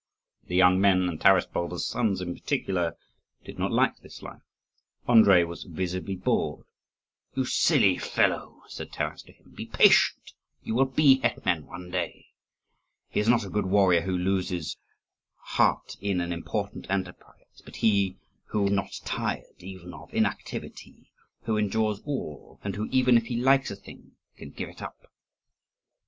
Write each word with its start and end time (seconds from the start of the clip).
The 0.45 0.55
young 0.55 0.81
men, 0.81 1.07
and 1.07 1.21
Taras 1.21 1.45
Bulba's 1.45 1.85
sons 1.85 2.21
in 2.21 2.33
particular, 2.33 2.97
did 3.45 3.59
not 3.59 3.71
like 3.71 3.99
this 3.99 4.23
life. 4.23 4.41
Andrii 5.07 5.45
was 5.45 5.65
visibly 5.65 6.15
bored. 6.15 6.65
"You 7.35 7.45
silly 7.45 7.99
fellow!" 7.99 8.63
said 8.67 8.91
Taras 8.91 9.21
to 9.21 9.31
him, 9.31 9.51
"be 9.55 9.67
patient, 9.67 10.33
you 10.63 10.73
will 10.73 10.85
be 10.87 11.19
hetman 11.19 11.67
one 11.67 11.91
day. 11.91 12.25
He 13.11 13.19
is 13.19 13.27
not 13.29 13.45
a 13.45 13.49
good 13.51 13.67
warrior 13.67 14.01
who 14.01 14.17
loses 14.17 14.75
heart 15.35 15.95
in 16.01 16.19
an 16.19 16.33
important 16.33 16.89
enterprise; 16.89 17.61
but 17.63 17.75
he 17.75 18.17
who 18.45 18.65
is 18.65 18.71
not 18.71 18.89
tired 19.05 19.43
even 19.59 19.93
of 19.93 20.11
inactivity, 20.15 21.11
who 21.43 21.57
endures 21.59 22.01
all, 22.05 22.59
and 22.63 22.75
who 22.75 22.87
even 22.89 23.17
if 23.17 23.25
he 23.25 23.37
likes 23.39 23.69
a 23.69 23.75
thing 23.75 24.13
can 24.35 24.49
give 24.49 24.67
it 24.69 24.81
up." 24.81 25.13